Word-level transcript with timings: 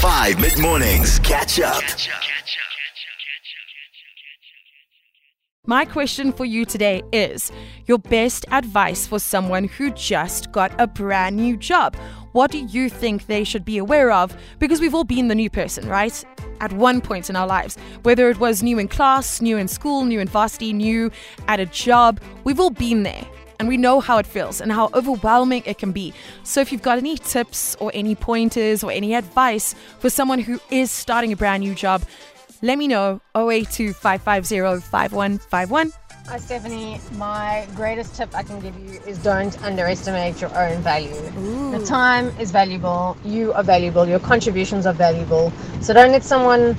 5 0.00 0.40
mid 0.40 0.58
mornings. 0.58 1.18
Catch 1.18 1.60
up. 1.60 1.82
My 5.66 5.84
question 5.84 6.32
for 6.32 6.46
you 6.46 6.64
today 6.64 7.02
is 7.12 7.52
your 7.84 7.98
best 7.98 8.46
advice 8.50 9.06
for 9.06 9.18
someone 9.18 9.64
who 9.64 9.90
just 9.90 10.52
got 10.52 10.72
a 10.80 10.86
brand 10.86 11.36
new 11.36 11.54
job. 11.54 11.96
What 12.32 12.50
do 12.50 12.60
you 12.60 12.88
think 12.88 13.26
they 13.26 13.44
should 13.44 13.66
be 13.66 13.76
aware 13.76 14.10
of? 14.10 14.34
Because 14.58 14.80
we've 14.80 14.94
all 14.94 15.04
been 15.04 15.28
the 15.28 15.34
new 15.34 15.50
person, 15.50 15.86
right? 15.86 16.24
At 16.62 16.72
one 16.72 17.02
point 17.02 17.28
in 17.28 17.36
our 17.36 17.46
lives, 17.46 17.76
whether 18.02 18.30
it 18.30 18.40
was 18.40 18.62
new 18.62 18.78
in 18.78 18.88
class, 18.88 19.42
new 19.42 19.58
in 19.58 19.68
school, 19.68 20.06
new 20.06 20.20
in 20.20 20.28
varsity, 20.28 20.72
new 20.72 21.10
at 21.46 21.60
a 21.60 21.66
job, 21.66 22.22
we've 22.44 22.58
all 22.58 22.70
been 22.70 23.02
there 23.02 23.26
and 23.60 23.68
we 23.68 23.76
know 23.76 24.00
how 24.00 24.16
it 24.16 24.26
feels 24.26 24.60
and 24.60 24.72
how 24.72 24.88
overwhelming 24.94 25.62
it 25.66 25.76
can 25.76 25.92
be. 25.92 26.14
So, 26.42 26.62
if 26.62 26.72
you've 26.72 26.82
got 26.82 26.96
any 26.96 27.16
tips 27.18 27.76
or 27.78 27.92
any 27.94 28.14
pointers 28.14 28.82
or 28.82 28.90
any 28.90 29.14
advice 29.14 29.74
for 29.98 30.08
someone 30.08 30.38
who 30.38 30.58
is 30.70 30.90
starting 30.90 31.30
a 31.30 31.36
brand 31.36 31.62
new 31.62 31.74
job, 31.74 32.02
let 32.62 32.78
me 32.78 32.88
know 32.88 33.20
082 33.36 33.92
550 33.92 34.80
5151. 34.88 35.92
Hi, 36.26 36.38
Stephanie. 36.38 37.00
My 37.16 37.66
greatest 37.74 38.14
tip 38.14 38.34
I 38.34 38.42
can 38.42 38.60
give 38.60 38.78
you 38.78 39.00
is 39.06 39.18
don't 39.18 39.62
underestimate 39.62 40.40
your 40.40 40.56
own 40.56 40.80
value. 40.80 41.14
The 41.70 41.84
time 41.84 42.28
is 42.38 42.50
valuable, 42.50 43.16
you 43.24 43.52
are 43.52 43.64
valuable, 43.64 44.08
your 44.08 44.20
contributions 44.20 44.86
are 44.86 44.94
valuable. 44.94 45.52
So 45.82 45.92
don't 45.92 46.12
let 46.12 46.22
someone 46.22 46.76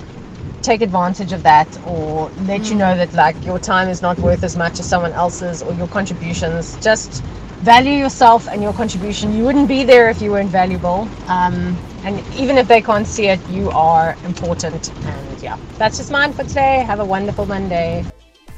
take 0.61 0.81
advantage 0.81 1.33
of 1.33 1.43
that 1.43 1.67
or 1.85 2.29
let 2.43 2.69
you 2.69 2.75
know 2.75 2.95
that 2.95 3.13
like 3.13 3.35
your 3.43 3.59
time 3.59 3.89
is 3.89 4.01
not 4.01 4.17
worth 4.19 4.43
as 4.43 4.55
much 4.55 4.79
as 4.79 4.87
someone 4.87 5.11
else's 5.13 5.63
or 5.63 5.73
your 5.73 5.87
contributions. 5.87 6.77
Just 6.77 7.23
value 7.61 7.93
yourself 7.93 8.47
and 8.47 8.61
your 8.61 8.73
contribution. 8.73 9.33
You 9.33 9.43
wouldn't 9.43 9.67
be 9.67 9.83
there 9.83 10.09
if 10.09 10.21
you 10.21 10.31
weren't 10.31 10.49
valuable. 10.49 11.07
Um, 11.27 11.77
and 12.03 12.23
even 12.33 12.57
if 12.57 12.67
they 12.67 12.81
can't 12.81 13.05
see 13.05 13.27
it, 13.27 13.39
you 13.49 13.69
are 13.71 14.15
important. 14.25 14.91
And 15.05 15.41
yeah, 15.41 15.57
that's 15.77 15.97
just 15.97 16.11
mine 16.11 16.33
for 16.33 16.43
today. 16.43 16.83
Have 16.83 16.99
a 16.99 17.05
wonderful 17.05 17.45
Monday. 17.45 18.05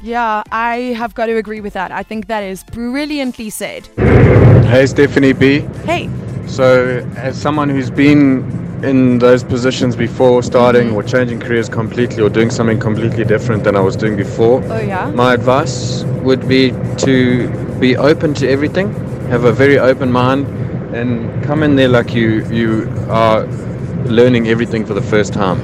Yeah, 0.01 0.43
I 0.51 0.93
have 0.97 1.13
got 1.13 1.27
to 1.27 1.37
agree 1.37 1.61
with 1.61 1.73
that. 1.73 1.91
I 1.91 2.03
think 2.03 2.27
that 2.27 2.43
is 2.43 2.63
brilliantly 2.63 3.49
said. 3.49 3.87
Hey, 4.67 4.85
Stephanie 4.85 5.33
B. 5.33 5.59
Hey, 5.85 6.09
So, 6.45 7.09
as 7.15 7.41
someone 7.41 7.69
who's 7.69 7.89
been 7.89 8.62
in 8.83 9.17
those 9.19 9.43
positions 9.43 9.95
before, 9.95 10.43
starting 10.43 10.91
or 10.91 11.03
changing 11.03 11.39
careers 11.39 11.69
completely 11.69 12.21
or 12.21 12.29
doing 12.29 12.49
something 12.49 12.79
completely 12.79 13.23
different 13.23 13.63
than 13.63 13.75
I 13.75 13.79
was 13.79 13.95
doing 13.95 14.15
before, 14.17 14.61
oh 14.65 14.79
yeah? 14.79 15.09
my 15.11 15.33
advice 15.33 16.03
would 16.23 16.47
be 16.47 16.71
to 16.97 17.49
be 17.79 17.95
open 17.95 18.33
to 18.35 18.49
everything, 18.49 18.93
have 19.29 19.45
a 19.45 19.53
very 19.53 19.79
open 19.79 20.11
mind, 20.11 20.45
and 20.93 21.43
come 21.43 21.63
in 21.63 21.75
there 21.75 21.87
like 21.89 22.13
you 22.13 22.45
you 22.49 22.89
are 23.09 23.45
learning 24.05 24.47
everything 24.49 24.85
for 24.85 24.93
the 24.93 25.01
first 25.01 25.33
time. 25.33 25.59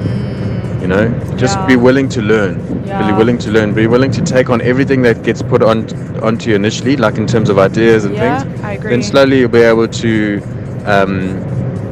You 0.82 0.88
know, 0.88 1.10
just 1.36 1.58
Yeah. 1.58 1.68
be 1.68 1.76
willing 1.76 2.08
to 2.10 2.22
learn. 2.22 2.56
Yeah. 2.86 3.06
Be 3.06 3.14
willing 3.14 3.38
to 3.40 3.52
learn. 3.52 3.74
Be 3.74 3.86
willing 3.88 4.12
to 4.12 4.22
take 4.22 4.50
on 4.50 4.62
everything 4.62 5.02
that 5.04 5.24
gets 5.24 5.42
put 5.42 5.62
on 5.62 5.86
onto 6.24 6.50
you 6.52 6.56
initially, 6.56 6.96
like 6.96 7.18
in 7.18 7.28
terms 7.28 7.50
of 7.50 7.60
ideas 7.60 8.06
and 8.06 8.16
Yeah, 8.16 8.40
things. 8.44 8.64
I 8.64 8.72
agree. 8.74 8.92
Then 8.92 9.04
slowly 9.04 9.40
you'll 9.40 9.50
be 9.50 9.62
able 9.62 9.88
to 9.90 10.42
um, 10.86 11.36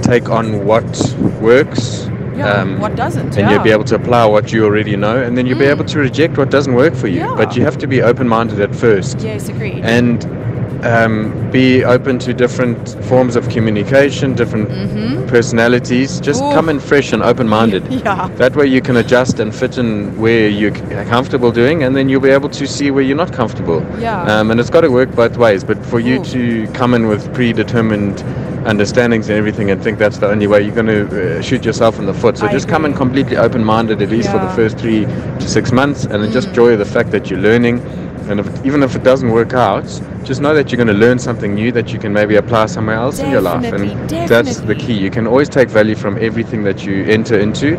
take 0.08 0.30
on 0.30 0.66
what 0.66 0.86
works. 1.41 2.08
Yeah, 2.36 2.52
um, 2.61 2.80
what 2.80 2.95
doesn't? 2.95 3.36
and 3.38 3.50
you'll 3.50 3.63
be 3.63 3.72
able 3.72 3.83
to 3.86 3.95
apply 3.95 4.23
what 4.25 4.53
you 4.53 4.63
already 4.63 4.95
know, 4.95 5.22
and 5.22 5.36
then 5.38 5.45
you'll 5.47 5.59
be 5.59 5.66
able 5.75 5.86
to 5.86 5.97
reject 6.00 6.38
what 6.38 6.50
doesn't 6.52 6.75
work 6.75 6.94
for 6.95 7.08
you. 7.08 7.22
Yeah. 7.22 7.36
But 7.36 7.55
you 7.55 7.63
have 7.63 7.77
to 7.80 7.88
be 7.88 8.02
open-minded 8.03 8.59
at 8.61 8.75
first, 8.75 9.19
Yes, 9.22 9.50
agreed. 9.50 9.83
and 9.83 10.23
um, 10.85 11.50
be 11.52 11.83
open 11.83 12.19
to 12.19 12.33
different 12.35 12.89
forms 13.05 13.35
of 13.35 13.50
communication, 13.50 14.35
different 14.35 14.69
personalities. 15.28 16.19
Just 16.22 16.41
Mm-hmm. 16.44 16.52
Ooh. 16.52 16.55
come 16.58 16.69
in 16.69 16.80
fresh 16.80 17.11
and 17.11 17.23
open-minded. 17.23 17.83
yeah. 18.05 18.28
That 18.35 18.55
way 18.55 18.67
you 18.67 18.81
can 18.81 18.95
adjust 18.97 19.39
and 19.39 19.53
fit 19.53 19.80
in 19.80 20.16
where 20.22 20.47
you're 20.47 20.75
comfortable 21.16 21.52
doing, 21.52 21.81
and 21.83 21.95
then 21.95 22.08
you'll 22.08 22.22
be 22.22 22.30
able 22.30 22.50
to 22.50 22.67
see 22.67 22.91
where 22.91 23.03
you're 23.03 23.17
not 23.25 23.33
comfortable. 23.33 23.80
Yeah. 24.00 24.22
Um, 24.31 24.52
and 24.52 24.59
it's 24.59 24.69
got 24.69 24.81
to 24.81 24.91
work 24.91 25.09
both 25.16 25.38
ways. 25.38 25.63
But 25.63 25.84
for 25.91 26.00
you 26.00 26.24
to 26.25 26.68
come 26.74 26.94
in 26.94 27.07
with 27.07 27.34
predetermined 27.34 28.24
understandings 28.67 29.29
and 29.29 29.38
everything 29.38 29.72
and 29.72 29.81
think 29.81 29.97
that's 29.97 30.17
the 30.17 30.29
only 30.29 30.45
way, 30.45 30.61
you're 30.61 30.75
going 30.75 30.85
to 30.88 31.38
uh, 31.38 31.41
shoot 31.41 31.63
yourself 31.66 32.00
in 32.00 32.05
the 32.05 32.13
foot. 32.13 32.38
So 32.38 32.45
I 32.45 32.51
just 32.51 32.67
come 32.67 32.85
in 32.85 32.94
completely 32.94 33.38
open-minded, 33.38 34.01
at 34.01 34.09
least 34.09 34.29
for 34.29 34.39
the 34.39 34.47
Mm. 34.47 34.55
first 34.55 34.78
three 34.78 35.05
to 35.41 35.47
six 35.47 35.72
months, 35.72 36.05
and 36.05 36.22
then 36.22 36.31
just 36.31 36.50
enjoy 36.50 36.75
the 36.77 36.85
fact 36.85 37.11
that 37.11 37.29
you're 37.29 37.39
learning. 37.39 37.79
And 38.29 38.41
if, 38.41 38.66
even 38.66 38.83
if 38.83 38.94
it 38.95 39.03
doesn't 39.03 39.31
work 39.31 39.53
out, 39.53 39.85
just 40.23 40.41
know 40.41 40.53
that 40.53 40.69
you're 40.69 40.83
going 40.83 40.94
to 41.00 41.06
learn 41.06 41.17
something 41.17 41.56
new 41.56 41.72
that 41.72 41.94
you 41.94 42.00
can 42.00 42.11
maybe 42.11 42.35
apply 42.35 42.66
somewhere 42.66 42.97
else 42.97 43.19
in 43.19 43.31
your 43.31 43.41
life. 43.41 43.61
Definitely, 43.61 44.17
And 44.17 44.29
that's 44.29 44.59
the 44.59 44.75
key. 44.75 44.94
You 44.94 45.09
can 45.09 45.27
always 45.27 45.50
take 45.50 45.69
value 45.69 45.95
from 45.95 46.17
everything 46.17 46.63
that 46.63 46.85
you 46.85 47.06
enter 47.06 47.39
into, 47.39 47.77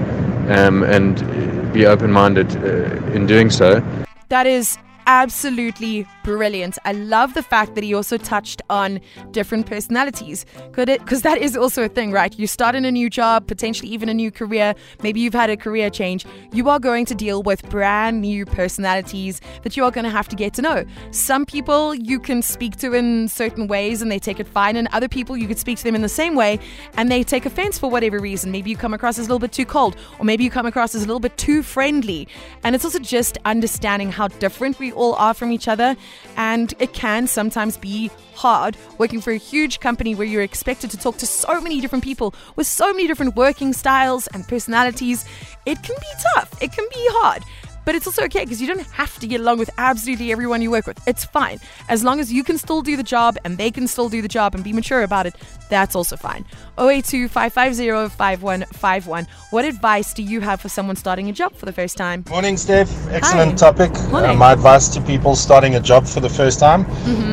um, 0.49 0.83
and 0.85 1.23
uh, 1.23 1.73
be 1.73 1.85
open-minded 1.85 2.49
uh, 2.57 3.15
in 3.17 3.27
doing 3.27 3.51
so. 3.51 3.83
That 4.31 4.47
is 4.47 4.79
absolutely 5.07 6.07
brilliant. 6.29 6.77
I 6.85 6.93
love 6.93 7.33
the 7.33 7.43
fact 7.43 7.75
that 7.75 7.83
he 7.83 7.95
also 7.95 8.19
touched 8.19 8.61
on 8.69 9.01
different 9.31 9.65
personalities. 9.65 10.45
Could 10.73 10.91
it 10.91 11.01
because 11.01 11.23
that 11.23 11.39
is 11.39 11.57
also 11.57 11.85
a 11.85 11.89
thing, 11.89 12.13
right? 12.13 12.39
You 12.39 12.47
start 12.47 12.75
in 12.75 12.85
a 12.85 12.93
new 12.93 13.09
job, 13.09 13.47
potentially 13.47 13.89
even 13.89 14.11
a 14.11 14.15
new 14.15 14.31
career, 14.31 14.75
maybe 15.03 15.21
you've 15.21 15.33
had 15.33 15.49
a 15.49 15.57
career 15.57 15.89
change. 15.89 16.27
You 16.53 16.69
are 16.69 16.79
going 16.79 17.07
to 17.07 17.15
deal 17.15 17.43
with 17.43 17.67
brand 17.71 18.21
new 18.21 18.45
personalities 18.45 19.41
that 19.63 19.75
you 19.75 19.85
are 19.85 19.91
going 19.91 20.05
to 20.05 20.11
have 20.11 20.29
to 20.29 20.37
get 20.37 20.53
to 20.55 20.61
know. 20.61 20.85
Some 21.13 21.47
people 21.47 21.95
you 21.95 22.21
can 22.21 22.43
speak 22.43 22.77
to 22.77 22.93
in 22.93 23.29
certain 23.29 23.67
ways 23.67 24.03
and 24.03 24.13
they 24.13 24.19
take 24.19 24.39
it 24.39 24.47
fine, 24.47 24.77
and 24.77 24.87
other 24.93 25.09
people 25.09 25.35
you 25.35 25.49
could 25.49 25.59
speak 25.59 25.79
to 25.79 25.85
them 25.85 25.95
in 25.95 26.03
the 26.03 26.11
same 26.11 26.35
way 26.35 26.59
and 26.99 27.11
they 27.11 27.23
take 27.23 27.47
offense 27.47 27.79
for 27.79 27.89
whatever 27.89 28.19
reason. 28.19 28.53
Maybe 28.53 28.69
you 28.69 28.77
come 28.77 28.93
across 28.93 29.19
as 29.19 29.25
a 29.25 29.29
little 29.31 29.39
bit 29.39 29.53
too 29.53 29.65
cold, 29.65 29.97
or 30.19 30.27
maybe 30.27 30.45
you 30.45 30.51
come 30.51 30.67
across 30.67 30.95
as 30.95 31.05
a 31.05 31.07
little 31.07 31.21
bit 31.21 31.39
too 31.39 31.63
friendly. 31.63 32.29
And 32.65 32.75
it's 32.75 32.85
also 32.85 32.99
just 32.99 33.39
understanding 33.47 34.13
how 34.13 34.29
different 34.29 34.79
we 34.79 34.93
all 34.93 35.15
are 35.15 35.33
from 35.33 35.53
each 35.53 35.69
other. 35.69 35.97
And 36.37 36.75
it 36.79 36.93
can 36.93 37.27
sometimes 37.27 37.77
be 37.77 38.11
hard 38.35 38.77
working 38.99 39.21
for 39.21 39.33
a 39.33 39.37
huge 39.37 39.81
company 39.81 40.15
where 40.15 40.27
you're 40.27 40.43
expected 40.43 40.91
to 40.91 40.97
talk 40.97 41.17
to 41.19 41.27
so 41.27 41.61
many 41.61 41.81
different 41.81 42.05
people 42.05 42.35
with 42.57 42.67
so 42.67 42.93
many 42.93 43.09
different 43.09 43.35
working 43.37 43.73
styles 43.73 44.29
and 44.29 44.47
personalities. 44.47 45.25
It 45.67 45.83
can 45.83 45.97
be 45.99 46.23
tough, 46.35 46.63
it 46.63 46.73
can 46.73 46.87
be 46.91 47.07
hard. 47.11 47.43
But 47.89 47.95
it's 47.95 48.07
also 48.07 48.25
okay 48.25 48.41
because 48.41 48.61
you 48.61 48.67
don't 48.67 48.87
have 48.89 49.19
to 49.19 49.27
get 49.27 49.41
along 49.41 49.61
with 49.61 49.71
absolutely 49.79 50.31
everyone 50.31 50.61
you 50.61 50.71
work 50.71 50.87
with. 50.87 51.01
It's 51.09 51.25
fine. 51.25 51.59
As 51.89 52.05
long 52.05 52.21
as 52.21 52.31
you 52.31 52.45
can 52.45 52.59
still 52.59 52.83
do 52.83 52.99
the 52.99 53.03
job 53.03 53.39
and 53.47 53.57
they 53.57 53.71
can 53.71 53.89
still 53.89 54.11
do 54.11 54.21
the 54.21 54.29
job 54.29 54.55
and 54.55 54.63
be 54.63 54.75
mature 54.75 55.05
about 55.05 55.25
it, 55.25 55.35
that's 55.71 55.97
also 55.97 56.15
fine. 56.15 56.45
082 56.79 57.29
550 57.29 58.15
5151. 58.15 59.27
What 59.49 59.65
advice 59.65 60.13
do 60.13 60.23
you 60.23 60.43
have 60.43 60.61
for 60.61 60.69
someone 60.69 60.97
starting 60.97 61.31
a 61.31 61.33
job 61.33 61.55
for 61.55 61.65
the 61.65 61.73
first 61.73 61.97
time? 61.97 62.27
Morning, 62.29 62.59
Steph. 62.59 62.91
Excellent 63.09 63.53
Hi. 63.53 63.71
topic. 63.71 63.91
Uh, 64.13 64.35
my 64.35 64.53
advice 64.53 64.89
to 64.91 65.01
people 65.01 65.35
starting 65.35 65.77
a 65.77 65.81
job 65.81 66.07
for 66.07 66.21
the 66.21 66.29
first 66.29 66.61
time 66.61 66.85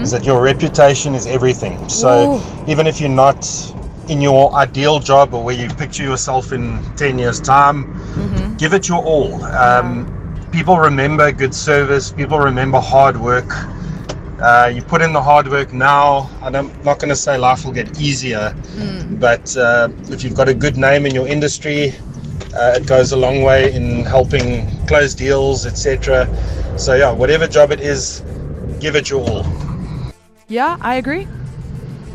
is 0.02 0.12
that 0.12 0.24
your 0.24 0.42
reputation 0.42 1.16
is 1.16 1.28
everything. 1.28 1.90
So 1.90 2.36
Ooh. 2.36 2.72
even 2.72 2.88
if 2.88 3.02
you're 3.02 3.10
not 3.10 3.46
in 4.08 4.22
your 4.22 4.54
ideal 4.54 5.02
job 5.02 5.34
or 5.34 5.44
where 5.44 5.56
you 5.56 5.68
picture 5.68 6.04
yourself 6.04 6.54
in 6.54 6.82
10 6.96 7.20
years' 7.20 7.42
time, 7.42 8.56
give 8.56 8.74
it 8.74 8.88
your 8.88 9.04
all. 9.04 9.44
Um, 9.44 10.22
people 10.56 10.78
remember 10.78 11.34
good 11.34 11.54
service, 11.54 12.14
people 12.14 12.40
remember 12.40 12.80
hard 12.80 13.18
work. 13.18 13.52
Uh, 14.40 14.72
you 14.74 14.82
put 14.82 15.02
in 15.02 15.12
the 15.12 15.22
hard 15.22 15.50
work 15.50 15.74
now, 15.74 16.30
and 16.44 16.56
I'm 16.56 16.68
not 16.84 16.98
going 16.98 17.10
to 17.10 17.16
say 17.16 17.38
life 17.38 17.66
will 17.66 17.74
get 17.74 18.00
easier, 18.00 18.56
but 19.20 19.58
uh, 19.58 19.90
if 20.04 20.24
you've 20.24 20.34
got 20.34 20.48
a 20.48 20.54
good 20.54 20.78
name 20.78 21.06
in 21.06 21.14
your 21.14 21.28
industry, 21.28 21.92
uh, 22.56 22.78
it 22.78 22.88
goes 22.88 23.12
a 23.12 23.18
long 23.18 23.42
way 23.42 23.74
in 23.74 24.06
helping 24.06 24.66
close 24.88 25.14
deals, 25.14 25.66
etc. 25.66 26.26
So 26.78 26.94
yeah, 26.96 27.12
whatever 27.12 27.48
job 27.48 27.72
it 27.72 27.82
is, 27.82 28.22
give 28.80 28.96
it 28.96 29.10
your 29.10 29.28
all. 29.30 29.46
Yeah, 30.48 30.78
I 30.80 30.96
agree. 30.96 31.26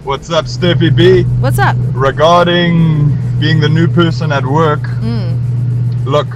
What's 0.02 0.30
up, 0.30 0.46
Steffi 0.46 0.96
B? 0.96 1.24
What's 1.42 1.58
up? 1.58 1.76
Regarding 1.92 3.18
being 3.38 3.60
the 3.60 3.68
new 3.68 3.86
person 3.86 4.32
at 4.32 4.46
work, 4.46 4.80
look, 6.06 6.26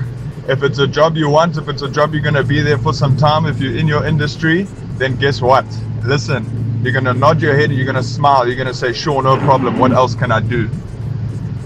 if 0.49 0.63
it's 0.63 0.79
a 0.79 0.87
job 0.87 1.17
you 1.17 1.29
want, 1.29 1.57
if 1.57 1.69
it's 1.69 1.83
a 1.83 1.89
job 1.91 2.13
you're 2.13 2.23
going 2.23 2.35
to 2.35 2.45
be 2.45 2.61
there 2.61 2.79
for 2.79 2.93
some 2.93 3.17
time, 3.17 3.47
if 3.47 3.61
you're 3.61 3.77
in 3.77 3.89
your 3.89 4.05
industry, 4.05 4.65
then 4.99 5.17
guess 5.17 5.41
what? 5.41 5.65
Listen, 6.05 6.81
you're 6.83 6.93
going 6.93 7.05
to 7.07 7.15
nod 7.15 7.41
your 7.41 7.57
head, 7.57 7.73
you're 7.73 7.87
going 7.87 7.97
to 7.97 8.03
smile, 8.03 8.47
you're 8.47 8.57
going 8.57 8.69
to 8.69 8.75
say, 8.75 8.93
sure, 8.93 9.23
no 9.23 9.37
problem, 9.39 9.79
what 9.79 9.93
else 9.93 10.15
can 10.15 10.31
I 10.31 10.41
do? 10.41 10.69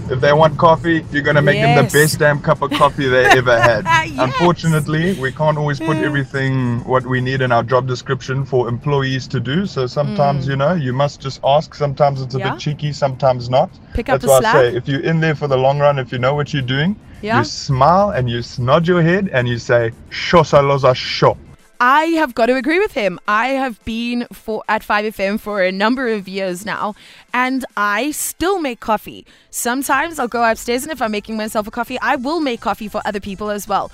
If 0.09 0.21
they 0.21 0.33
want 0.33 0.57
coffee, 0.57 1.05
you're 1.11 1.21
going 1.21 1.35
to 1.35 1.41
make 1.41 1.61
them 1.61 1.75
the 1.85 1.91
best 1.91 2.17
damn 2.17 2.41
cup 2.41 2.63
of 2.63 2.71
coffee 2.71 3.07
they 3.07 3.25
ever 3.25 3.59
had. 3.59 3.85
Yes. 4.09 4.17
Unfortunately, 4.33 5.13
we 5.13 5.31
can't 5.31 5.57
always 5.57 5.79
put 5.79 5.97
everything 5.97 6.83
what 6.85 7.05
we 7.05 7.21
need 7.21 7.41
in 7.41 7.51
our 7.51 7.63
job 7.63 7.87
description 7.87 8.43
for 8.43 8.67
employees 8.67 9.27
to 9.27 9.39
do. 9.39 9.65
So 9.65 9.85
sometimes, 9.87 10.47
you 10.47 10.55
know, 10.55 10.73
you 10.73 10.91
must 10.93 11.21
just 11.21 11.39
ask. 11.43 11.73
Sometimes 11.75 12.21
it's 12.21 12.33
a 12.35 12.37
Mm. 12.37 12.41
Yeah. 12.41 12.49
bit 12.51 12.59
cheeky, 12.59 12.91
sometimes 12.91 13.49
not. 13.49 13.69
Pick 13.93 14.09
up 14.09 14.15
That's 14.15 14.23
the 14.23 14.29
why 14.29 14.39
slack. 14.39 14.55
I 14.55 14.71
say 14.71 14.77
if 14.77 14.87
you're 14.87 15.01
in 15.01 15.19
there 15.21 15.35
for 15.35 15.47
the 15.47 15.57
long 15.57 15.79
run, 15.79 15.99
if 15.99 16.11
you 16.11 16.17
know 16.17 16.33
what 16.33 16.51
you're 16.53 16.61
doing, 16.63 16.95
Yeah. 17.21 17.39
you 17.39 17.45
smile 17.45 18.11
and 18.11 18.29
you 18.29 18.41
nod 18.57 18.87
your 18.87 19.01
head 19.01 19.29
and 19.33 19.47
you 19.47 19.57
say, 19.57 19.91
Shosaloza 20.09 20.95
sho. 20.95 21.37
I 21.81 22.05
have 22.19 22.35
got 22.35 22.47
to 22.47 22.55
agree 22.55 22.79
with 22.79 22.91
him. 22.91 23.19
I 23.25 23.49
have 23.49 23.83
been 23.85 24.27
for 24.33 24.63
at 24.67 24.81
5FM 24.81 25.39
for 25.39 25.63
a 25.63 25.71
number 25.71 26.09
of 26.09 26.27
years 26.27 26.65
now, 26.65 26.93
and 27.33 27.63
I 27.77 28.11
still 28.11 28.59
make 28.59 28.81
coffee. 28.81 29.25
Sometimes 29.49 30.19
I'll 30.19 30.27
go 30.27 30.43
upstairs, 30.43 30.83
and 30.83 30.91
if 30.91 31.01
I'm 31.01 31.11
making 31.11 31.37
myself 31.37 31.67
a 31.67 31.71
coffee, 31.71 31.97
I 32.01 32.17
will 32.17 32.41
make 32.41 32.59
coffee 32.59 32.89
for 32.89 33.01
other 33.05 33.21
people 33.21 33.49
as 33.49 33.65
well. 33.65 33.91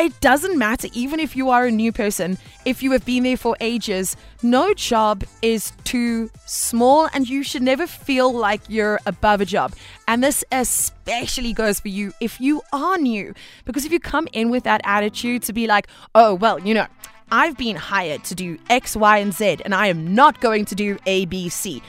It 0.00 0.18
doesn't 0.20 0.56
matter, 0.56 0.88
even 0.94 1.20
if 1.20 1.36
you 1.36 1.50
are 1.50 1.66
a 1.66 1.70
new 1.70 1.92
person, 1.92 2.38
if 2.64 2.82
you 2.82 2.90
have 2.92 3.04
been 3.04 3.22
there 3.22 3.36
for 3.36 3.54
ages, 3.60 4.16
no 4.42 4.72
job 4.72 5.24
is 5.42 5.74
too 5.84 6.30
small, 6.46 7.10
and 7.12 7.28
you 7.28 7.42
should 7.42 7.60
never 7.60 7.86
feel 7.86 8.32
like 8.32 8.62
you're 8.66 8.98
above 9.04 9.42
a 9.42 9.44
job. 9.44 9.74
And 10.08 10.24
this 10.24 10.42
especially 10.52 11.52
goes 11.52 11.80
for 11.80 11.88
you 11.88 12.14
if 12.18 12.40
you 12.40 12.62
are 12.72 12.96
new, 12.96 13.34
because 13.66 13.84
if 13.84 13.92
you 13.92 14.00
come 14.00 14.26
in 14.32 14.48
with 14.48 14.64
that 14.64 14.80
attitude 14.84 15.42
to 15.42 15.52
be 15.52 15.66
like, 15.66 15.86
oh, 16.14 16.32
well, 16.32 16.58
you 16.58 16.72
know, 16.72 16.86
I've 17.30 17.58
been 17.58 17.76
hired 17.76 18.24
to 18.24 18.34
do 18.34 18.58
X, 18.70 18.96
Y, 18.96 19.18
and 19.18 19.34
Z, 19.34 19.58
and 19.66 19.74
I 19.74 19.88
am 19.88 20.14
not 20.14 20.40
going 20.40 20.64
to 20.64 20.74
do 20.74 20.96
A, 21.04 21.26
B, 21.26 21.50
C 21.50 21.82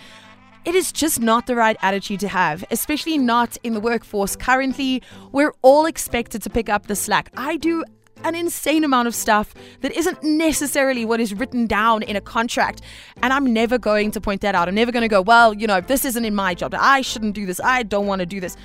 it 0.63 0.75
is 0.75 0.91
just 0.91 1.19
not 1.19 1.47
the 1.47 1.55
right 1.55 1.75
attitude 1.81 2.19
to 2.19 2.27
have, 2.27 2.63
especially 2.69 3.17
not 3.17 3.57
in 3.63 3.73
the 3.73 3.79
workforce. 3.79 4.35
Currently, 4.35 5.01
we're 5.31 5.53
all 5.63 5.87
expected 5.87 6.43
to 6.43 6.51
pick 6.51 6.69
up 6.69 6.85
the 6.85 6.95
slack. 6.95 7.31
I 7.35 7.57
do 7.57 7.83
an 8.23 8.35
insane 8.35 8.83
amount 8.83 9.07
of 9.07 9.15
stuff 9.15 9.53
that 9.81 9.91
isn't 9.91 10.23
necessarily 10.23 11.05
what 11.05 11.19
is 11.19 11.33
written 11.33 11.67
down 11.67 12.03
in 12.03 12.15
a 12.15 12.21
contract. 12.21 12.81
And 13.21 13.33
I'm 13.33 13.51
never 13.51 13.77
going 13.77 14.11
to 14.11 14.21
point 14.21 14.41
that 14.41 14.55
out. 14.55 14.67
I'm 14.67 14.75
never 14.75 14.91
going 14.91 15.01
to 15.01 15.07
go, 15.07 15.21
well, 15.21 15.53
you 15.53 15.67
know, 15.67 15.81
this 15.81 16.05
isn't 16.05 16.25
in 16.25 16.35
my 16.35 16.53
job. 16.53 16.73
I 16.77 17.01
shouldn't 17.01 17.35
do 17.35 17.45
this. 17.45 17.59
I 17.59 17.83
don't 17.83 18.07
want 18.07 18.19
to 18.19 18.25
do 18.25 18.39
this. 18.39 18.57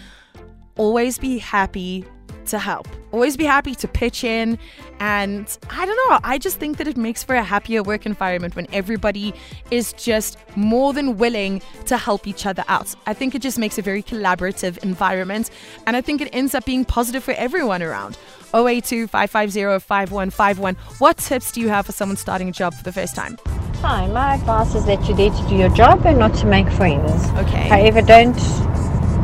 Always 0.77 1.19
be 1.19 1.39
happy 1.39 2.05
to 2.47 2.59
help. 2.59 2.89
Always 3.13 3.37
be 3.37 3.45
happy 3.45 3.75
to 3.77 3.89
pitch 3.89 4.25
in. 4.25 4.59
And 5.01 5.59
I 5.71 5.87
don't 5.87 6.11
know, 6.11 6.19
I 6.25 6.39
just 6.39 6.59
think 6.59 6.79
that 6.79 6.89
it 6.89 6.97
makes 6.97 7.23
for 7.23 7.35
a 7.35 7.43
happier 7.43 7.83
work 7.83 8.07
environment 8.07 8.57
when 8.57 8.67
everybody 8.73 9.35
is 9.71 9.93
just 9.93 10.39
more 10.57 10.93
than 10.93 11.19
willing 11.19 11.63
to 11.87 11.97
help 11.97 12.27
each 12.27 12.47
other 12.47 12.65
out. 12.69 12.95
I 13.07 13.15
think 13.15 13.35
it 13.35 13.43
just 13.43 13.59
makes 13.59 13.79
a 13.79 13.83
very 13.83 14.03
collaborative 14.03 14.79
environment. 14.79 15.51
And 15.87 15.97
I 15.97 16.01
think 16.01 16.21
it 16.21 16.31
ends 16.33 16.55
up 16.55 16.65
being 16.65 16.85
positive 16.85 17.23
for 17.23 17.33
everyone 17.33 17.83
around. 17.83 18.17
082 18.55 19.07
550 19.09 19.85
5151. 19.85 20.75
What 20.99 21.19
tips 21.19 21.53
do 21.53 21.61
you 21.61 21.69
have 21.69 21.87
for 21.87 21.93
someone 21.93 22.17
starting 22.17 22.49
a 22.49 22.53
job 22.53 22.75
for 22.75 22.85
the 22.85 22.93
first 22.93 23.15
time? 23.15 23.39
Hi, 23.83 24.07
my 24.07 24.35
advice 24.35 24.75
is 24.75 24.87
that 24.87 25.07
you're 25.07 25.17
there 25.17 25.31
to 25.31 25.49
do 25.49 25.57
your 25.57 25.69
job 25.69 26.07
and 26.07 26.19
not 26.19 26.35
to 26.37 26.47
make 26.47 26.69
friends. 26.71 27.11
Okay. 27.39 27.69
However, 27.69 28.01
don't 28.01 28.35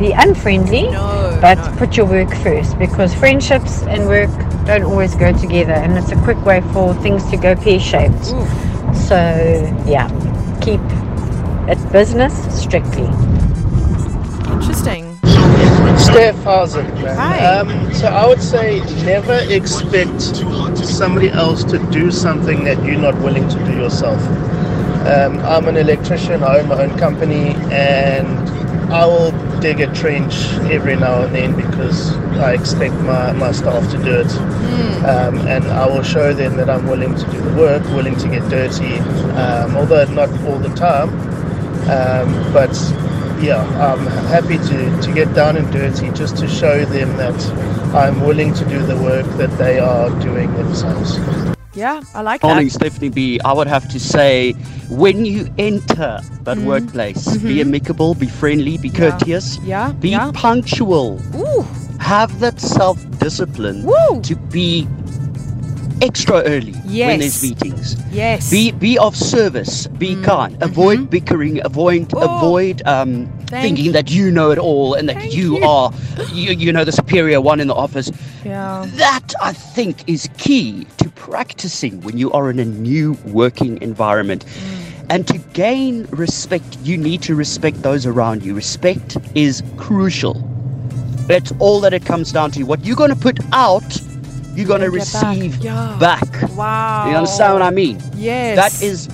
be 0.03 0.13
unfriendly, 0.13 0.91
No, 0.91 1.39
but 1.41 1.55
no. 1.55 1.77
put 1.77 1.97
your 1.97 2.07
work 2.07 2.35
first 2.43 2.77
because 2.79 3.15
friendships 3.15 3.83
and 3.83 4.07
work 4.07 4.31
don't 4.67 4.83
always 4.83 5.15
go 5.15 5.33
together, 5.33 5.73
and 5.73 5.97
it's 5.97 6.11
a 6.11 6.17
quick 6.23 6.45
way 6.45 6.61
for 6.73 6.93
things 6.95 7.29
to 7.31 7.37
go 7.37 7.55
pear 7.55 7.79
shaped. 7.79 8.25
So, 9.09 9.19
yeah, 9.87 10.09
keep 10.61 10.81
it 11.71 11.93
business 11.93 12.35
strictly. 12.61 13.07
Interesting. 14.53 15.19
Steph, 15.99 16.43
how's 16.43 16.75
it, 16.75 16.85
man? 16.95 17.17
Hi. 17.17 17.47
Um, 17.47 17.95
so 17.95 18.09
I 18.09 18.27
would 18.27 18.43
say 18.43 18.81
never 19.05 19.39
expect 19.49 20.21
somebody 20.85 21.31
else 21.31 21.63
to 21.65 21.79
do 21.91 22.11
something 22.11 22.65
that 22.65 22.83
you're 22.85 23.01
not 23.01 23.17
willing 23.23 23.49
to 23.49 23.65
do 23.65 23.73
yourself. 23.77 24.21
Um, 25.07 25.39
I'm 25.41 25.69
an 25.69 25.77
electrician, 25.77 26.43
I 26.43 26.59
own 26.59 26.69
my 26.69 26.83
own 26.83 26.99
company, 26.99 27.55
and 27.71 28.27
I 28.93 29.07
will 29.07 29.33
dig 29.63 29.81
a 29.81 29.95
trench 29.95 30.35
every 30.71 30.97
now 30.97 31.23
and 31.23 31.35
then 31.35 31.55
because 31.55 32.13
I 32.39 32.55
expect 32.55 32.95
my, 32.95 33.31
my 33.33 33.53
staff 33.53 33.89
to 33.93 33.99
do 33.99 34.21
it. 34.21 34.33
Um, 35.05 35.39
and 35.47 35.65
I 35.65 35.87
will 35.87 36.03
show 36.03 36.33
them 36.33 36.57
that 36.57 36.69
I'm 36.69 36.87
willing 36.87 37.15
to 37.15 37.25
do 37.31 37.41
the 37.41 37.55
work, 37.57 37.85
willing 37.95 38.17
to 38.17 38.29
get 38.29 38.49
dirty, 38.51 38.99
um, 39.39 39.77
although 39.77 40.05
not 40.07 40.31
all 40.47 40.59
the 40.59 40.75
time. 40.75 41.11
Um, 41.89 42.53
but 42.53 42.75
yeah, 43.41 43.63
I'm 43.81 44.07
happy 44.29 44.59
to, 44.59 45.03
to 45.03 45.13
get 45.13 45.33
down 45.35 45.57
and 45.57 45.73
dirty 45.73 46.11
just 46.11 46.37
to 46.39 46.49
show 46.49 46.85
them 46.85 47.17
that 47.17 47.41
I'm 47.95 48.21
willing 48.21 48.55
to 48.55 48.65
do 48.65 48.85
the 48.85 48.97
work 48.97 49.27
that 49.37 49.57
they 49.59 49.79
are 49.79 50.11
doing 50.21 50.53
themselves. 50.55 51.19
Yeah, 51.75 52.03
I 52.15 52.21
like 52.21 52.43
Morning, 52.43 52.67
that. 52.69 52.75
Stephanie 52.75 53.09
B. 53.09 53.41
I 53.45 53.53
would 53.53 53.67
have 53.67 53.89
to 53.89 53.99
say, 53.99 54.53
when 54.91 55.25
you 55.25 55.53
enter 55.57 56.21
that 56.43 56.59
mm-hmm. 56.59 56.67
workplace, 56.67 57.25
be 57.39 57.39
mm-hmm. 57.39 57.61
amicable, 57.61 58.15
be 58.15 58.27
friendly, 58.27 58.77
be 58.77 58.91
courteous, 58.91 59.59
Yeah, 59.61 59.93
be 59.93 60.11
yeah. 60.11 60.33
punctual, 60.35 61.19
Ooh, 61.35 61.63
have 61.99 62.41
that 62.41 62.61
self 62.61 62.99
discipline 63.19 63.87
to 64.23 64.37
be 64.51 64.87
extra 66.03 66.43
early 66.43 66.73
when 66.73 66.91
Yes. 66.93 67.21
there's 67.21 67.43
meetings. 67.43 67.97
yes. 68.11 68.51
Be 68.51 68.73
be 68.73 68.99
of 68.99 69.17
service. 69.17 69.87
Be 69.87 70.21
kind. 70.23 70.61
Avoid 70.63 71.09
bickering. 71.11 71.61
Avoid 71.65 72.09
Mm-hmm. 72.09 72.17
Oh, 72.19 72.37
avoid 72.39 72.83
um, 72.87 73.27
thinking 73.47 73.93
that 73.93 74.11
you 74.11 74.31
know 74.31 74.51
it 74.51 74.59
all 74.59 74.95
and 74.95 75.09
that 75.09 75.33
you, 75.33 75.59
you. 75.59 75.65
are 75.65 75.93
you, 76.33 76.53
you 76.53 76.73
know 76.73 76.85
the 76.85 76.93
superior 76.93 77.41
one 77.41 77.61
in 77.61 77.69
the 77.69 77.75
office. 77.75 78.11
yeah. 78.45 78.85
That 78.97 79.33
I 79.41 79.53
think 79.53 80.09
is 80.09 80.29
key 80.39 80.87
to 80.99 81.09
practicing 81.11 82.01
when 82.03 82.19
you 82.19 82.33
are 82.33 82.51
in 82.51 82.59
a 82.59 82.65
new 82.65 83.13
working 83.27 83.81
environment. 83.83 84.45
And 85.11 85.27
to 85.29 85.39
gain 85.53 86.07
respect, 86.11 86.79
you 86.83 86.97
need 86.97 87.21
to 87.23 87.35
respect 87.35 87.83
those 87.83 88.07
around 88.07 88.43
you. 88.45 88.55
Respect 88.55 89.17
is 89.35 89.63
crucial. 89.77 90.35
That's 91.29 91.53
all 91.59 91.81
that 91.81 91.93
it 91.93 92.05
comes 92.07 92.33
down 92.33 92.51
to. 92.53 92.63
What 92.65 92.85
you're 92.85 92.97
going 92.97 93.11
to 93.11 93.17
put 93.17 93.39
out, 93.53 93.83
you're 94.55 94.67
going 94.67 94.81
to 94.81 94.87
Gonna 94.91 94.99
back. 94.99 95.37
receive 95.37 95.57
Yeah. 95.65 95.97
back. 95.99 96.51
Wow. 96.57 97.09
You 97.09 97.17
understand 97.17 97.55
what 97.55 97.63
I 97.63 97.71
mean? 97.71 98.01
Yes. 98.17 98.57
That 98.57 98.83
is 98.87 99.09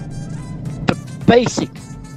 the 0.87 0.97
basic 1.27 1.71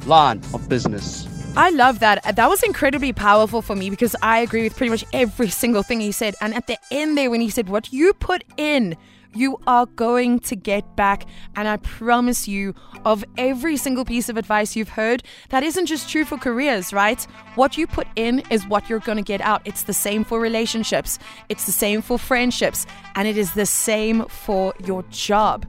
line 0.05 0.41
of 0.53 0.67
business. 0.69 1.27
I 1.57 1.69
love 1.71 1.99
that. 1.99 2.25
Uh, 2.25 2.31
that 2.31 2.49
was 2.49 2.63
incredibly 2.63 3.11
powerful 3.11 3.61
for 3.61 3.75
me 3.75 3.89
because 3.89 4.15
I 4.21 4.39
agree 4.39 4.63
with 4.63 4.75
pretty 4.77 4.89
much 4.89 5.03
every 5.11 5.49
single 5.49 5.83
thing 5.83 5.99
he 5.99 6.11
said. 6.13 6.33
And 6.41 6.53
at 6.55 6.67
the 6.67 6.77
end 6.91 7.17
there, 7.17 7.29
when 7.29 7.41
he 7.41 7.49
said, 7.49 7.67
What 7.67 7.91
you 7.91 8.13
put 8.13 8.43
in, 8.57 8.95
you 9.33 9.57
are 9.67 9.85
going 9.85 10.39
to 10.39 10.55
get 10.55 10.95
back. 10.95 11.25
And 11.55 11.67
I 11.67 11.77
promise 11.77 12.47
you, 12.47 12.73
of 13.05 13.23
every 13.37 13.77
single 13.77 14.05
piece 14.05 14.29
of 14.29 14.37
advice 14.37 14.75
you've 14.75 14.89
heard, 14.89 15.23
that 15.49 15.63
isn't 15.63 15.85
just 15.85 16.09
true 16.09 16.25
for 16.25 16.37
careers, 16.37 16.93
right? 16.93 17.21
What 17.55 17.77
you 17.77 17.87
put 17.87 18.07
in 18.15 18.43
is 18.49 18.67
what 18.67 18.89
you're 18.89 18.99
going 18.99 19.17
to 19.17 19.23
get 19.23 19.41
out. 19.41 19.61
It's 19.65 19.83
the 19.83 19.93
same 19.93 20.23
for 20.23 20.39
relationships, 20.39 21.19
it's 21.49 21.65
the 21.65 21.71
same 21.71 22.01
for 22.01 22.17
friendships, 22.17 22.85
and 23.15 23.27
it 23.27 23.37
is 23.37 23.53
the 23.53 23.65
same 23.65 24.25
for 24.25 24.73
your 24.85 25.03
job. 25.09 25.65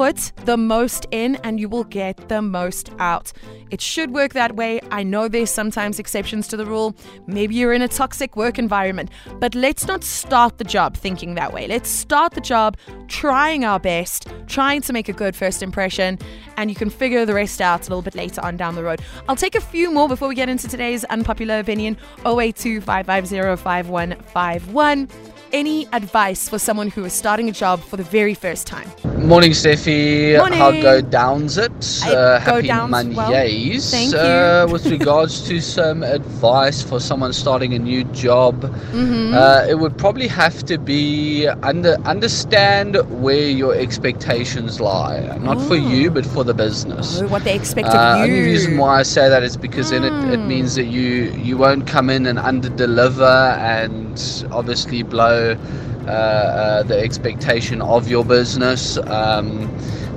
Put 0.00 0.32
the 0.46 0.56
most 0.56 1.06
in 1.10 1.36
and 1.44 1.60
you 1.60 1.68
will 1.68 1.84
get 1.84 2.30
the 2.30 2.40
most 2.40 2.90
out. 2.98 3.32
It 3.70 3.82
should 3.82 4.14
work 4.14 4.32
that 4.32 4.56
way. 4.56 4.80
I 4.90 5.02
know 5.02 5.28
there's 5.28 5.50
sometimes 5.50 5.98
exceptions 5.98 6.48
to 6.48 6.56
the 6.56 6.64
rule. 6.64 6.96
Maybe 7.26 7.54
you're 7.54 7.74
in 7.74 7.82
a 7.82 7.86
toxic 7.86 8.34
work 8.34 8.58
environment, 8.58 9.10
but 9.40 9.54
let's 9.54 9.86
not 9.86 10.02
start 10.02 10.56
the 10.56 10.64
job 10.64 10.96
thinking 10.96 11.34
that 11.34 11.52
way. 11.52 11.68
Let's 11.68 11.90
start 11.90 12.32
the 12.32 12.40
job 12.40 12.78
trying 13.08 13.66
our 13.66 13.78
best, 13.78 14.26
trying 14.46 14.80
to 14.80 14.94
make 14.94 15.10
a 15.10 15.12
good 15.12 15.36
first 15.36 15.62
impression, 15.62 16.18
and 16.56 16.70
you 16.70 16.76
can 16.76 16.88
figure 16.88 17.26
the 17.26 17.34
rest 17.34 17.60
out 17.60 17.80
a 17.80 17.90
little 17.90 18.00
bit 18.00 18.14
later 18.14 18.40
on 18.42 18.56
down 18.56 18.76
the 18.76 18.82
road. 18.82 19.02
I'll 19.28 19.36
take 19.36 19.54
a 19.54 19.60
few 19.60 19.92
more 19.92 20.08
before 20.08 20.28
we 20.28 20.34
get 20.34 20.48
into 20.48 20.66
today's 20.66 21.04
unpopular 21.04 21.58
opinion 21.58 21.98
082 22.24 22.80
550 22.80 23.62
5151. 23.62 25.08
Any 25.52 25.88
advice 25.92 26.48
for 26.48 26.60
someone 26.60 26.90
who 26.90 27.04
is 27.04 27.12
starting 27.12 27.48
a 27.48 27.52
job 27.52 27.80
for 27.80 27.96
the 27.96 28.04
very 28.04 28.34
first 28.34 28.68
time? 28.68 28.88
Morning, 29.26 29.50
Steffi. 29.50 30.38
Morning. 30.38 30.56
How 30.58 30.70
go 30.70 31.00
downs 31.00 31.58
it? 31.58 31.72
Uh, 32.06 32.38
go 32.38 32.38
happy 32.38 32.68
downs 32.68 32.92
well. 33.16 33.30
Mondays. 33.32 33.90
Thank 33.90 34.14
Uh, 34.14 34.66
you. 34.68 34.72
with 34.72 34.86
regards 34.86 35.40
to 35.48 35.60
some 35.60 36.04
advice 36.04 36.82
for 36.84 37.00
someone 37.00 37.32
starting 37.32 37.74
a 37.74 37.80
new 37.80 38.04
job, 38.14 38.62
Mm-hmm. 38.92 39.34
uh, 39.34 39.66
it 39.68 39.74
would 39.80 39.98
probably 39.98 40.28
have 40.28 40.62
to 40.66 40.78
be 40.78 41.48
under 41.64 41.96
understand 42.04 42.96
where 43.20 43.48
your 43.48 43.74
expectations 43.74 44.78
lie. 44.80 45.36
Not 45.40 45.60
for 45.62 45.74
you, 45.76 46.12
but 46.12 46.24
for 46.26 46.44
the 46.44 46.54
business. 46.54 47.20
Oh, 47.20 47.26
what 47.26 47.42
they 47.42 47.56
expect 47.56 47.88
Uh, 47.88 47.98
of 47.98 48.18
you. 48.18 48.22
only 48.34 48.42
reason 48.52 48.78
why 48.78 49.00
I 49.00 49.02
say 49.02 49.28
that 49.28 49.42
is 49.42 49.56
because 49.56 49.90
then 49.90 50.04
it, 50.04 50.14
it 50.32 50.38
means 50.46 50.76
that 50.76 50.84
you 50.86 51.32
you 51.48 51.58
won't 51.58 51.88
come 51.88 52.08
in 52.08 52.26
and 52.26 52.38
under 52.38 52.68
deliver 52.68 53.36
and 53.58 54.46
obviously 54.52 55.02
blow 55.02 55.39
uh, 55.40 56.10
uh, 56.10 56.82
the 56.84 56.98
expectation 56.98 57.80
of 57.82 58.08
your 58.08 58.24
business. 58.24 58.98
Um, 59.06 59.68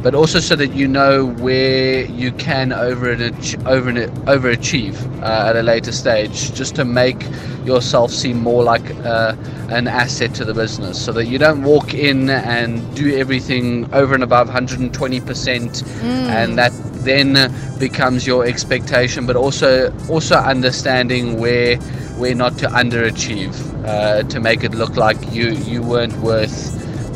but 0.04 0.14
also 0.14 0.40
so 0.42 0.56
that 0.58 0.74
you 0.74 0.88
know 0.88 1.26
where 1.26 2.06
you 2.06 2.32
can 2.34 2.74
over 2.74 3.10
and 3.10 3.22
ach- 3.22 3.58
over 3.66 3.90
and 3.90 3.98
overachieve 4.28 4.96
uh, 5.24 5.48
at 5.50 5.56
a 5.56 5.64
later 5.64 5.94
stage, 5.94 6.54
just 6.54 6.76
to 6.76 6.84
make 6.86 7.26
yourself 7.66 8.12
seem 8.12 8.38
more 8.42 8.64
like 8.64 8.84
uh, 9.06 9.34
an 9.70 9.88
asset 9.88 10.36
to 10.36 10.44
the 10.44 10.54
business, 10.54 11.04
so 11.04 11.14
that 11.14 11.26
you 11.26 11.38
don't 11.38 11.64
walk 11.64 11.94
in 11.94 12.30
and 12.30 12.96
do 12.96 13.16
everything 13.18 13.92
over 13.94 14.14
and 14.14 14.24
above 14.24 14.50
120%, 14.50 15.84
and 16.30 16.58
that 16.58 16.74
then 17.06 17.52
becomes 17.80 18.28
your 18.28 18.46
expectation. 18.46 19.26
But 19.26 19.38
also 19.38 19.94
also 20.10 20.36
understanding 20.36 21.40
where 21.40 21.78
where 22.20 22.36
not 22.36 22.58
to 22.60 22.68
underachieve, 22.68 23.56
uh, 23.86 24.24
to 24.24 24.40
make 24.42 24.64
it 24.66 24.74
look 24.76 24.98
like 24.98 25.18
you 25.34 25.52
you 25.52 25.82
weren't 25.82 26.16
worth 26.18 26.63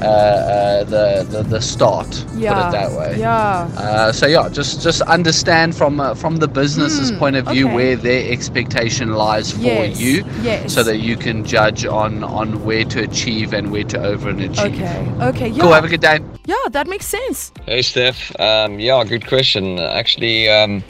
uh, 0.01 0.03
uh, 0.05 0.83
the, 0.83 1.25
the 1.29 1.43
the 1.43 1.61
start. 1.61 2.07
Yeah. 2.35 2.53
Put 2.53 2.67
it 2.67 2.71
that 2.71 2.91
way. 2.99 3.19
Yeah. 3.19 3.69
Uh, 3.75 4.11
so 4.11 4.27
yeah, 4.27 4.49
just 4.49 4.81
just 4.81 5.01
understand 5.03 5.75
from 5.75 5.99
uh, 5.99 6.13
from 6.13 6.37
the 6.37 6.47
business's 6.47 7.09
Hmm, 7.11 7.17
point 7.19 7.35
of 7.35 7.47
view 7.47 7.65
okay. 7.67 7.75
where 7.75 7.95
their 7.95 8.31
expectation 8.31 9.13
lies 9.13 9.51
for 9.51 9.59
Yes, 9.61 9.99
you, 9.99 10.23
yes. 10.41 10.73
so 10.73 10.83
that 10.83 10.97
you 10.99 11.15
can 11.17 11.43
judge 11.43 11.85
on 11.85 12.23
on 12.23 12.63
where 12.65 12.85
to 12.85 13.03
achieve 13.03 13.53
and 13.53 13.71
where 13.71 13.83
to 13.85 13.97
over 14.03 14.29
and 14.29 14.41
achieve. 14.41 14.75
Okay. 14.75 15.11
Okay. 15.29 15.47
Yeah. 15.49 15.63
Cool. 15.63 15.73
Have 15.73 15.85
a 15.85 15.89
good 15.89 16.01
day. 16.01 16.19
yeah, 16.45 16.55
that 16.71 16.87
makes 16.87 17.05
sense. 17.07 17.51
Hey 17.65 17.81
Steph, 17.81 18.31
um, 18.39 18.79
yeah, 18.79 19.03
good 19.03 19.25
question. 19.27 19.79
Actually, 19.79 20.49
um, 20.49 20.83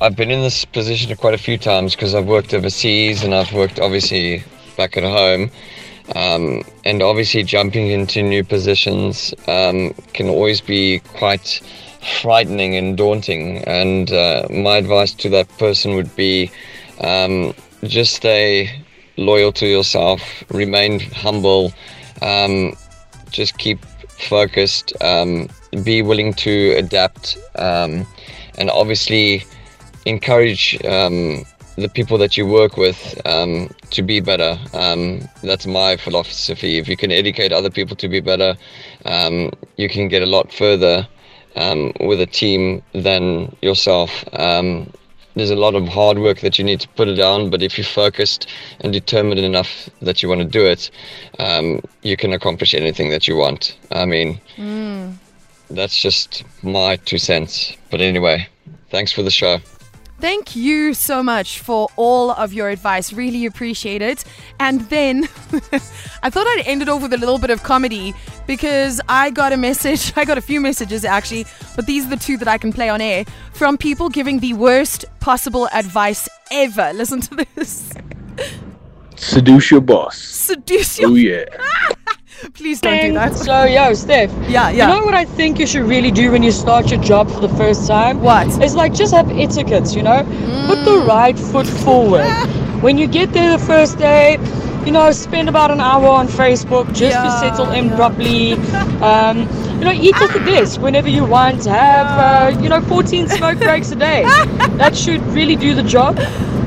I've 0.00 0.14
been 0.16 0.30
in 0.30 0.40
this 0.40 0.64
position 0.64 1.14
quite 1.16 1.34
a 1.34 1.38
few 1.38 1.58
times 1.58 1.94
because 1.96 2.14
I've 2.14 2.26
worked 2.26 2.52
overseas 2.54 3.24
and 3.24 3.34
I've 3.34 3.52
worked 3.52 3.78
obviously 3.80 4.44
back 4.76 4.96
at 4.96 5.02
home. 5.04 5.50
Um, 6.14 6.62
and 6.84 7.02
obviously, 7.02 7.42
jumping 7.42 7.88
into 7.88 8.22
new 8.22 8.44
positions 8.44 9.34
um, 9.48 9.92
can 10.12 10.28
always 10.28 10.60
be 10.60 11.00
quite 11.00 11.60
frightening 12.20 12.76
and 12.76 12.96
daunting. 12.96 13.58
And 13.64 14.12
uh, 14.12 14.46
my 14.50 14.76
advice 14.76 15.12
to 15.14 15.28
that 15.30 15.48
person 15.58 15.94
would 15.96 16.14
be 16.14 16.50
um, 17.00 17.54
just 17.82 18.14
stay 18.14 18.84
loyal 19.16 19.52
to 19.52 19.66
yourself, 19.66 20.44
remain 20.50 21.00
humble, 21.00 21.72
um, 22.22 22.74
just 23.30 23.58
keep 23.58 23.84
focused, 24.18 24.92
um, 25.00 25.48
be 25.82 26.02
willing 26.02 26.32
to 26.34 26.74
adapt, 26.76 27.38
um, 27.56 28.06
and 28.58 28.70
obviously 28.70 29.44
encourage 30.04 30.78
the 31.76 31.88
people 31.88 32.18
that 32.18 32.36
you 32.36 32.46
work 32.46 32.76
with 32.76 33.20
um, 33.26 33.70
to 33.90 34.02
be 34.02 34.20
better. 34.20 34.58
Um, 34.72 35.28
that's 35.42 35.66
my 35.66 35.96
philosophy. 35.96 36.78
If 36.78 36.88
you 36.88 36.96
can 36.96 37.12
educate 37.12 37.52
other 37.52 37.70
people 37.70 37.96
to 37.96 38.08
be 38.08 38.20
better, 38.20 38.56
um, 39.04 39.52
you 39.76 39.88
can 39.88 40.08
get 40.08 40.22
a 40.22 40.26
lot 40.26 40.52
further 40.52 41.06
um, 41.54 41.92
with 42.00 42.20
a 42.20 42.26
team 42.26 42.82
than 42.92 43.54
yourself. 43.62 44.24
Um, 44.32 44.92
there's 45.34 45.50
a 45.50 45.56
lot 45.56 45.74
of 45.74 45.86
hard 45.86 46.18
work 46.18 46.40
that 46.40 46.58
you 46.58 46.64
need 46.64 46.80
to 46.80 46.88
put 46.88 47.08
it 47.08 47.14
down, 47.14 47.50
but 47.50 47.62
if 47.62 47.76
you're 47.76 47.84
focused 47.84 48.48
and 48.80 48.90
determined 48.92 49.40
enough 49.40 49.90
that 50.00 50.22
you 50.22 50.30
want 50.30 50.40
to 50.40 50.46
do 50.46 50.64
it, 50.64 50.90
um, 51.38 51.82
you 52.02 52.16
can 52.16 52.32
accomplish 52.32 52.72
anything 52.72 53.10
that 53.10 53.28
you 53.28 53.36
want. 53.36 53.76
I 53.92 54.06
mean, 54.06 54.40
that's 55.68 56.00
just 56.00 56.42
my 56.62 56.96
two 56.96 57.18
cents. 57.18 57.76
But 57.90 58.00
anyway, 58.00 58.48
thanks 58.88 59.12
for 59.12 59.22
the 59.22 59.30
show. 59.30 59.58
Thank 60.18 60.56
you 60.56 60.94
so 60.94 61.22
much 61.22 61.60
for 61.60 61.88
all 61.96 62.30
of 62.30 62.52
your 62.52 62.70
advice. 62.70 63.12
Really 63.12 63.44
appreciate 63.44 64.00
it. 64.00 64.24
And 64.58 64.80
then 64.88 65.24
I 66.22 66.30
thought 66.30 66.46
I'd 66.46 66.62
end 66.66 66.80
it 66.82 66.88
off 66.88 67.02
with 67.02 67.12
a 67.12 67.18
little 67.18 67.38
bit 67.38 67.50
of 67.50 67.62
comedy 67.62 68.14
because 68.46 69.00
I 69.08 69.30
got 69.30 69.52
a 69.52 69.56
message. 69.58 70.12
I 70.16 70.24
got 70.24 70.38
a 70.38 70.40
few 70.40 70.60
messages 70.60 71.04
actually, 71.04 71.44
but 71.74 71.86
these 71.86 72.06
are 72.06 72.10
the 72.10 72.16
two 72.16 72.38
that 72.38 72.48
I 72.48 72.56
can 72.56 72.72
play 72.72 72.88
on 72.88 73.00
air 73.00 73.24
from 73.52 73.76
people 73.76 74.08
giving 74.08 74.40
the 74.40 74.54
worst 74.54 75.04
possible 75.20 75.68
advice 75.72 76.28
ever. 76.50 76.92
Listen 76.94 77.20
to 77.20 77.46
this. 77.54 77.92
Seduce 79.16 79.70
your 79.70 79.80
boss. 79.80 80.16
Seduce 80.18 80.98
your. 80.98 81.10
Oh 81.10 81.14
yeah. 81.14 81.44
Ah! 81.58 81.92
Please 82.54 82.80
don't 82.80 83.00
do 83.00 83.12
that. 83.14 83.34
So, 83.34 83.64
yo, 83.64 83.94
Steph. 83.94 84.30
Yeah, 84.48 84.70
yeah. 84.70 84.88
You 84.88 84.98
know 84.98 85.04
what 85.04 85.14
I 85.14 85.24
think 85.24 85.58
you 85.58 85.66
should 85.66 85.84
really 85.84 86.10
do 86.10 86.30
when 86.32 86.42
you 86.42 86.50
start 86.52 86.90
your 86.90 87.00
job 87.02 87.30
for 87.30 87.40
the 87.40 87.48
first 87.56 87.86
time? 87.86 88.20
What? 88.20 88.46
It's 88.62 88.74
like 88.74 88.94
just 88.94 89.14
have 89.14 89.30
etiquette, 89.30 89.94
you 89.94 90.02
know? 90.02 90.22
Put 90.66 90.84
the 90.84 91.04
right 91.06 91.38
foot 91.38 91.66
forward. 91.66 92.26
when 92.82 92.98
you 92.98 93.06
get 93.06 93.32
there 93.32 93.56
the 93.56 93.64
first 93.64 93.98
day, 93.98 94.38
you 94.84 94.92
know, 94.92 95.10
spend 95.10 95.48
about 95.48 95.70
an 95.70 95.80
hour 95.80 96.06
on 96.08 96.28
Facebook 96.28 96.86
just 96.88 97.16
Yeah, 97.16 97.24
to 97.24 97.30
settle 97.30 97.70
in 97.72 97.90
properly. 97.90 98.54
Um, 98.96 99.40
you 99.78 99.84
know, 99.84 99.92
eat 99.92 100.16
at 100.16 100.32
the 100.32 100.40
desk 100.40 100.80
whenever 100.80 101.08
you 101.10 101.22
want. 101.26 101.66
Have, 101.66 102.54
uh, 102.56 102.60
you 102.62 102.70
know, 102.70 102.80
14 102.80 103.28
smoke 103.28 103.58
breaks 103.58 103.90
a 103.92 103.96
day. 103.96 104.22
that 104.78 104.96
should 104.96 105.20
really 105.34 105.54
do 105.54 105.74
the 105.74 105.82
job. 105.82 106.16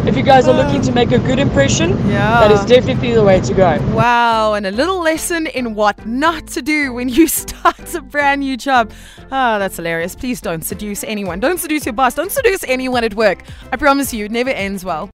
If 0.10 0.18
you 0.18 0.24
guys 0.24 0.48
are 0.48 0.56
looking 0.56 0.82
to 0.82 0.92
make 0.92 1.12
a 1.12 1.20
good 1.20 1.38
impression, 1.38 1.92
Yeah. 2.10 2.40
that 2.42 2.52
is 2.52 2.66
definitely 2.66 3.14
the 3.14 3.24
way 3.24 3.40
to 3.42 3.54
go. 3.54 3.78
Wow, 3.94 4.54
and 4.56 4.66
a 4.66 4.72
little 4.72 5.00
lesson 5.02 5.46
in 5.46 5.76
what 5.76 6.04
not 6.08 6.48
to 6.48 6.64
do 6.64 6.92
when 6.94 7.10
you 7.10 7.28
start 7.44 7.94
a 7.94 8.02
brand 8.02 8.42
new 8.42 8.58
job. 8.58 8.92
Ah, 9.32 9.60
that's 9.60 9.76
hilarious. 9.78 10.16
Please 10.16 10.42
don't 10.42 10.64
seduce 10.66 11.04
anyone. 11.04 11.40
Don't 11.40 11.60
seduce 11.60 11.86
your 11.86 11.94
boss. 11.94 12.16
Don't 12.16 12.32
seduce 12.32 12.64
anyone 12.64 13.04
at 13.04 13.14
work. 13.14 13.44
I 13.72 13.76
promise 13.78 14.12
you, 14.12 14.26
it 14.26 14.32
never 14.32 14.50
ends 14.50 14.84
well. 14.84 15.12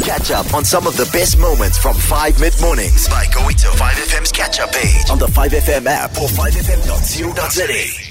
Catch 0.00 0.30
up 0.30 0.54
on 0.54 0.64
some 0.64 0.86
of 0.86 0.96
the 0.96 1.04
best 1.12 1.36
moments 1.38 1.76
from 1.76 1.94
5 1.94 2.40
mid 2.40 2.54
mornings 2.62 3.06
by 3.06 3.26
going 3.34 3.54
to 3.56 3.66
5FM's 3.66 4.32
catch 4.32 4.60
up 4.60 4.72
page 4.72 5.10
on 5.10 5.18
the 5.18 5.26
5FM 5.26 5.84
app 5.84 6.12
or 6.12 6.26
5FM.co.za. 6.28 8.07